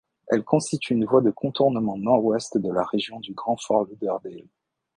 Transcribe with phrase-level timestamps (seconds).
[0.29, 4.47] Elle constitue une voie de contournement nord-ouest de la région du grand Fort Lauderdale.